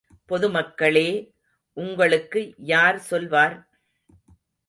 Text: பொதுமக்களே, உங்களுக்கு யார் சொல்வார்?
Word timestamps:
பொதுமக்களே, 0.29 1.09
உங்களுக்கு 1.77 2.53
யார் 2.57 2.99
சொல்வார்? 2.99 3.55